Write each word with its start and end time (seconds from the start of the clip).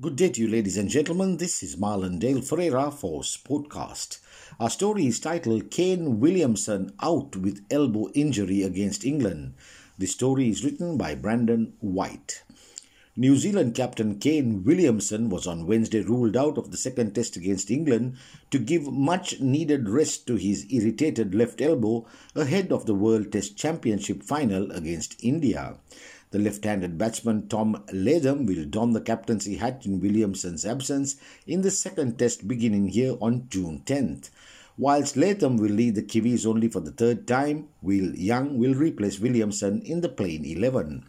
Good 0.00 0.16
day 0.16 0.28
to 0.30 0.40
you, 0.40 0.48
ladies 0.48 0.76
and 0.76 0.90
gentlemen. 0.90 1.36
This 1.36 1.62
is 1.62 1.76
Marlon 1.76 2.18
Dale 2.18 2.42
Ferreira 2.42 2.90
for 2.90 3.22
Sportcast. 3.22 4.18
Our 4.58 4.68
story 4.68 5.06
is 5.06 5.20
titled 5.20 5.70
Kane 5.70 6.18
Williamson 6.18 6.92
Out 7.00 7.36
with 7.36 7.64
Elbow 7.70 8.10
Injury 8.12 8.64
Against 8.64 9.04
England. 9.04 9.54
The 9.96 10.06
story 10.06 10.48
is 10.48 10.64
written 10.64 10.98
by 10.98 11.14
Brandon 11.14 11.74
White. 11.78 12.42
New 13.16 13.36
Zealand 13.36 13.76
captain 13.76 14.18
Kane 14.18 14.64
Williamson 14.64 15.28
was 15.28 15.46
on 15.46 15.68
Wednesday 15.68 16.00
ruled 16.00 16.36
out 16.36 16.58
of 16.58 16.72
the 16.72 16.76
second 16.76 17.14
test 17.14 17.36
against 17.36 17.70
England 17.70 18.16
to 18.50 18.58
give 18.58 18.92
much 18.92 19.40
needed 19.40 19.88
rest 19.88 20.26
to 20.26 20.34
his 20.34 20.66
irritated 20.72 21.36
left 21.36 21.60
elbow 21.60 22.04
ahead 22.34 22.72
of 22.72 22.86
the 22.86 22.94
World 22.96 23.30
Test 23.30 23.56
Championship 23.56 24.24
final 24.24 24.72
against 24.72 25.22
India. 25.22 25.76
The 26.34 26.40
left-handed 26.40 26.98
batsman 26.98 27.46
Tom 27.46 27.84
Latham 27.92 28.44
will 28.44 28.64
don 28.64 28.92
the 28.92 29.00
captaincy 29.00 29.54
hat 29.54 29.86
in 29.86 30.00
Williamson's 30.00 30.66
absence 30.66 31.14
in 31.46 31.62
the 31.62 31.70
second 31.70 32.18
test 32.18 32.48
beginning 32.48 32.88
here 32.88 33.14
on 33.20 33.46
June 33.48 33.82
10th. 33.86 34.30
Whilst 34.76 35.16
Latham 35.16 35.58
will 35.58 35.70
lead 35.70 35.94
the 35.94 36.02
Kiwis 36.02 36.44
only 36.44 36.66
for 36.66 36.80
the 36.80 36.90
third 36.90 37.28
time, 37.28 37.68
Will 37.82 38.16
Young 38.16 38.58
will 38.58 38.74
replace 38.74 39.20
Williamson 39.20 39.80
in 39.82 40.00
the 40.00 40.08
playing 40.08 40.44
11. 40.44 41.04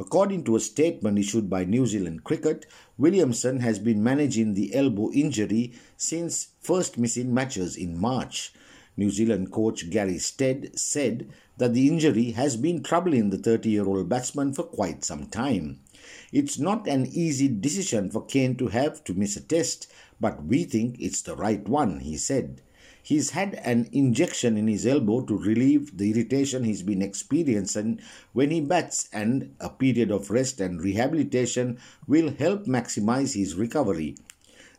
According 0.00 0.42
to 0.42 0.56
a 0.56 0.60
statement 0.60 1.20
issued 1.20 1.48
by 1.48 1.64
New 1.64 1.86
Zealand 1.86 2.24
Cricket, 2.24 2.66
Williamson 2.98 3.60
has 3.60 3.78
been 3.78 4.02
managing 4.02 4.54
the 4.54 4.74
elbow 4.74 5.12
injury 5.12 5.72
since 5.96 6.48
first 6.58 6.98
missing 6.98 7.32
matches 7.32 7.76
in 7.76 7.96
March. 7.96 8.52
New 8.96 9.10
Zealand 9.10 9.50
coach 9.50 9.90
Gary 9.90 10.18
Stead 10.18 10.78
said 10.78 11.28
that 11.58 11.74
the 11.74 11.88
injury 11.88 12.30
has 12.32 12.56
been 12.56 12.82
troubling 12.82 13.30
the 13.30 13.38
30 13.38 13.70
year 13.70 13.86
old 13.86 14.08
batsman 14.08 14.52
for 14.52 14.62
quite 14.62 15.04
some 15.04 15.26
time. 15.26 15.80
It's 16.32 16.58
not 16.58 16.86
an 16.86 17.06
easy 17.06 17.48
decision 17.48 18.10
for 18.10 18.24
Kane 18.24 18.56
to 18.56 18.68
have 18.68 19.02
to 19.04 19.14
miss 19.14 19.36
a 19.36 19.40
test, 19.40 19.90
but 20.20 20.44
we 20.44 20.64
think 20.64 20.96
it's 21.00 21.22
the 21.22 21.34
right 21.34 21.66
one, 21.68 22.00
he 22.00 22.16
said. 22.16 22.60
He's 23.02 23.30
had 23.30 23.54
an 23.64 23.88
injection 23.92 24.56
in 24.56 24.66
his 24.66 24.86
elbow 24.86 25.20
to 25.26 25.36
relieve 25.36 25.98
the 25.98 26.10
irritation 26.10 26.64
he's 26.64 26.82
been 26.82 27.02
experiencing 27.02 28.00
when 28.32 28.50
he 28.50 28.62
bats, 28.62 29.08
and 29.12 29.54
a 29.60 29.68
period 29.68 30.10
of 30.10 30.30
rest 30.30 30.60
and 30.60 30.80
rehabilitation 30.80 31.78
will 32.06 32.30
help 32.30 32.64
maximize 32.64 33.34
his 33.34 33.56
recovery. 33.56 34.16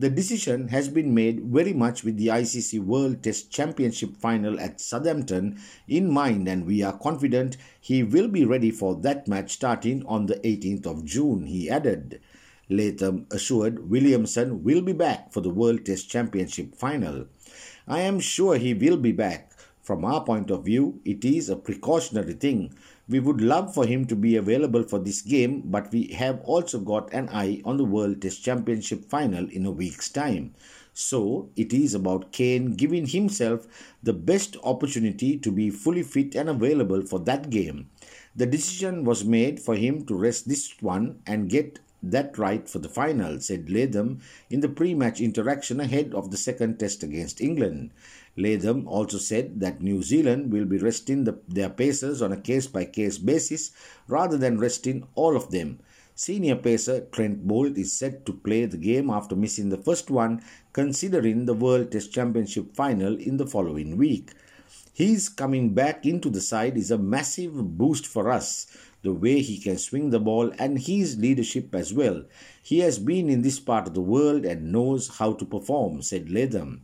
The 0.00 0.08
decision 0.08 0.68
has 0.68 0.88
been 0.88 1.12
made 1.12 1.46
very 1.46 1.72
much 1.72 2.04
with 2.04 2.18
the 2.18 2.28
ICC 2.28 2.78
World 2.78 3.20
Test 3.20 3.50
Championship 3.50 4.16
final 4.16 4.60
at 4.60 4.80
Southampton 4.80 5.58
in 5.88 6.08
mind, 6.08 6.46
and 6.46 6.64
we 6.64 6.84
are 6.84 6.96
confident 6.96 7.56
he 7.80 8.04
will 8.04 8.28
be 8.28 8.44
ready 8.44 8.70
for 8.70 8.94
that 8.94 9.26
match 9.26 9.50
starting 9.50 10.06
on 10.06 10.26
the 10.26 10.36
18th 10.36 10.86
of 10.86 11.04
June, 11.04 11.46
he 11.46 11.68
added. 11.68 12.20
Latham 12.68 13.26
assured 13.32 13.90
Williamson 13.90 14.62
will 14.62 14.82
be 14.82 14.92
back 14.92 15.32
for 15.32 15.40
the 15.40 15.50
World 15.50 15.84
Test 15.84 16.08
Championship 16.08 16.76
final. 16.76 17.26
I 17.88 18.02
am 18.02 18.20
sure 18.20 18.56
he 18.56 18.74
will 18.74 18.98
be 18.98 19.10
back. 19.10 19.47
From 19.88 20.04
our 20.04 20.22
point 20.22 20.50
of 20.50 20.66
view, 20.66 21.00
it 21.06 21.24
is 21.24 21.48
a 21.48 21.56
precautionary 21.56 22.34
thing. 22.34 22.74
We 23.08 23.20
would 23.20 23.40
love 23.40 23.72
for 23.72 23.86
him 23.86 24.04
to 24.08 24.14
be 24.14 24.36
available 24.36 24.82
for 24.82 24.98
this 24.98 25.22
game, 25.22 25.62
but 25.64 25.90
we 25.90 26.08
have 26.08 26.42
also 26.44 26.78
got 26.78 27.10
an 27.14 27.30
eye 27.30 27.62
on 27.64 27.78
the 27.78 27.86
World 27.86 28.20
Test 28.20 28.44
Championship 28.44 29.06
final 29.06 29.48
in 29.48 29.64
a 29.64 29.70
week's 29.70 30.10
time. 30.10 30.52
So, 30.92 31.48
it 31.56 31.72
is 31.72 31.94
about 31.94 32.32
Kane 32.32 32.74
giving 32.74 33.06
himself 33.06 33.66
the 34.02 34.12
best 34.12 34.58
opportunity 34.62 35.38
to 35.38 35.50
be 35.50 35.70
fully 35.70 36.02
fit 36.02 36.34
and 36.34 36.50
available 36.50 37.00
for 37.00 37.20
that 37.20 37.48
game. 37.48 37.88
The 38.36 38.44
decision 38.44 39.04
was 39.04 39.24
made 39.24 39.58
for 39.58 39.74
him 39.74 40.04
to 40.04 40.14
rest 40.14 40.50
this 40.50 40.74
one 40.82 41.22
and 41.26 41.48
get 41.48 41.78
that 42.02 42.38
right 42.38 42.68
for 42.68 42.78
the 42.78 42.88
final, 42.88 43.40
said 43.40 43.70
Latham 43.70 44.20
in 44.50 44.60
the 44.60 44.68
pre 44.68 44.94
match 44.94 45.20
interaction 45.20 45.80
ahead 45.80 46.14
of 46.14 46.30
the 46.30 46.36
second 46.36 46.78
test 46.78 47.02
against 47.02 47.40
England. 47.40 47.90
Latham 48.36 48.86
also 48.86 49.18
said 49.18 49.60
that 49.60 49.82
New 49.82 50.02
Zealand 50.02 50.52
will 50.52 50.64
be 50.64 50.78
resting 50.78 51.24
the, 51.24 51.40
their 51.48 51.70
pacers 51.70 52.22
on 52.22 52.32
a 52.32 52.40
case 52.40 52.66
by 52.66 52.84
case 52.84 53.18
basis 53.18 53.72
rather 54.06 54.36
than 54.36 54.60
resting 54.60 55.06
all 55.14 55.36
of 55.36 55.50
them. 55.50 55.80
Senior 56.14 56.56
pacer 56.56 57.00
Trent 57.12 57.46
Boult 57.46 57.78
is 57.78 57.92
set 57.92 58.26
to 58.26 58.32
play 58.32 58.64
the 58.64 58.76
game 58.76 59.08
after 59.08 59.36
missing 59.36 59.68
the 59.68 59.78
first 59.78 60.10
one, 60.10 60.42
considering 60.72 61.46
the 61.46 61.54
World 61.54 61.92
Test 61.92 62.12
Championship 62.12 62.74
final 62.74 63.16
in 63.16 63.36
the 63.36 63.46
following 63.46 63.96
week. 63.96 64.32
His 64.98 65.28
coming 65.28 65.74
back 65.74 66.04
into 66.06 66.28
the 66.28 66.40
side 66.40 66.76
is 66.76 66.90
a 66.90 66.98
massive 66.98 67.78
boost 67.78 68.04
for 68.04 68.32
us 68.32 68.66
the 69.02 69.12
way 69.12 69.40
he 69.42 69.56
can 69.56 69.78
swing 69.78 70.10
the 70.10 70.18
ball, 70.18 70.50
and 70.58 70.76
his 70.76 71.16
leadership 71.16 71.72
as 71.72 71.94
well. 71.94 72.24
He 72.60 72.80
has 72.80 72.98
been 72.98 73.28
in 73.28 73.42
this 73.42 73.60
part 73.60 73.86
of 73.86 73.94
the 73.94 74.00
world 74.00 74.44
and 74.44 74.72
knows 74.72 75.18
how 75.18 75.34
to 75.34 75.44
perform, 75.44 76.02
said 76.02 76.32
Latham. 76.32 76.82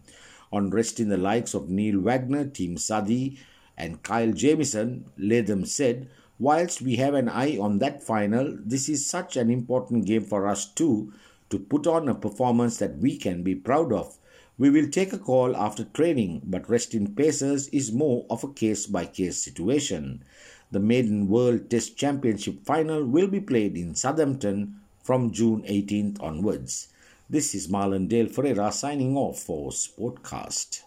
On 0.52 0.70
resting 0.70 1.08
the 1.08 1.16
likes 1.16 1.54
of 1.54 1.68
Neil 1.68 1.98
Wagner, 1.98 2.46
Tim 2.46 2.76
Southee, 2.76 3.36
and 3.76 4.04
Kyle 4.04 4.30
Jamieson, 4.30 5.06
Latham 5.18 5.64
said, 5.64 6.08
Whilst 6.38 6.80
we 6.80 6.94
have 6.94 7.14
an 7.14 7.28
eye 7.28 7.58
on 7.58 7.78
that 7.80 8.00
final, 8.00 8.56
this 8.64 8.88
is 8.88 9.10
such 9.10 9.36
an 9.36 9.50
important 9.50 10.06
game 10.06 10.22
for 10.22 10.46
us 10.46 10.66
too 10.66 11.12
to 11.50 11.58
put 11.58 11.88
on 11.88 12.08
a 12.08 12.14
performance 12.14 12.76
that 12.76 12.96
we 12.98 13.16
can 13.16 13.42
be 13.42 13.56
proud 13.56 13.92
of. 13.92 14.16
We 14.56 14.70
will 14.70 14.88
take 14.88 15.12
a 15.12 15.18
call 15.18 15.56
after 15.56 15.82
training, 15.82 16.42
but 16.44 16.70
resting 16.70 17.12
pacers 17.16 17.66
is 17.70 17.90
more 17.90 18.24
of 18.30 18.44
a 18.44 18.52
case 18.52 18.86
by 18.86 19.06
case 19.06 19.42
situation. 19.42 20.22
The 20.70 20.78
maiden 20.78 21.26
World 21.26 21.68
Test 21.68 21.96
Championship 21.96 22.64
final 22.64 23.04
will 23.04 23.26
be 23.26 23.40
played 23.40 23.76
in 23.76 23.96
Southampton 23.96 24.78
from 25.02 25.32
June 25.32 25.62
18th 25.62 26.22
onwards. 26.22 26.86
This 27.28 27.52
is 27.52 27.66
Marlon 27.66 28.06
Dale 28.06 28.28
Ferreira 28.28 28.70
signing 28.70 29.16
off 29.16 29.40
for 29.40 29.72
Sportcast. 29.72 30.83